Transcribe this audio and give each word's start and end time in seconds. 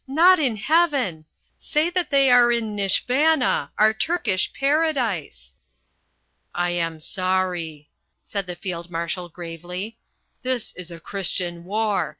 Not 0.07 0.39
in 0.39 0.55
Heaven! 0.55 1.25
Say 1.59 1.91
that 1.91 2.09
they 2.09 2.31
are 2.31 2.51
in 2.51 2.75
Nishvana, 2.75 3.69
our 3.77 3.93
Turkish 3.93 4.51
paradise." 4.51 5.55
"I 6.55 6.71
am 6.71 6.99
sorry," 6.99 7.91
said 8.23 8.47
the 8.47 8.55
Field 8.55 8.89
Marshal 8.89 9.29
gravely. 9.29 9.99
"This 10.41 10.73
is 10.75 10.89
a 10.89 10.99
Christian 10.99 11.65
war. 11.65 12.09